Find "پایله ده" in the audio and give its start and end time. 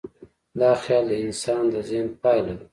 2.21-2.65